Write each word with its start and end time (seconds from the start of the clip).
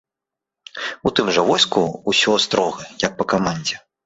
У 1.09 1.11
тым 1.19 1.29
жа 1.35 1.43
войску 1.49 1.83
ўсё 2.13 2.31
строга, 2.47 2.81
як 3.07 3.13
па 3.23 3.29
камандзе. 3.37 3.81